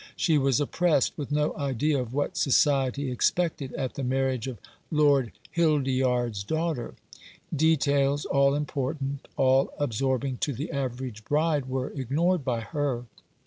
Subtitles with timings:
[0.15, 4.57] She was oppressed with no idea of what society expected at the marriage of
[4.89, 6.95] Lord Hild yard's daughter.
[7.55, 13.05] Details all important, all absorb ing to the average bride, were ignored by her.